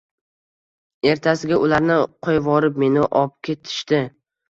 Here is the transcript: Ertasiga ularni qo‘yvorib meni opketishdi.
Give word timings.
Ertasiga 1.11 1.61
ularni 1.67 2.01
qo‘yvorib 2.25 2.83
meni 2.87 3.09
opketishdi. 3.25 4.05